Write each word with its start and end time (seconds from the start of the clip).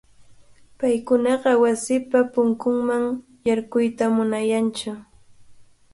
Paykunaqa 0.79 1.51
wasipa 1.63 2.19
punkunman 2.33 3.03
yarquyta 3.47 4.05
munantsu. 4.15 4.91